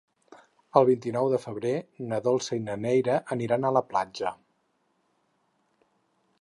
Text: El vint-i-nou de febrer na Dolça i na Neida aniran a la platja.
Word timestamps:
El 0.79 0.87
vint-i-nou 0.87 1.29
de 1.33 1.39
febrer 1.43 1.73
na 2.13 2.19
Dolça 2.29 2.57
i 2.59 2.63
na 2.69 2.79
Neida 2.87 3.19
aniran 3.37 3.67
a 3.67 3.73
la 3.79 3.85
platja. 3.93 4.35